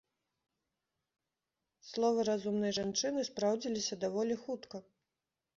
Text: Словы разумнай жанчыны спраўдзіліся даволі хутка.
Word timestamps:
Словы 1.89 2.27
разумнай 2.31 2.75
жанчыны 2.81 3.29
спраўдзіліся 3.31 3.95
даволі 4.07 4.35
хутка. 4.47 4.77